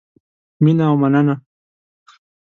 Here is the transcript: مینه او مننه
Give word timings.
مینه 0.63 0.85
او 0.89 0.95
مننه 1.01 1.35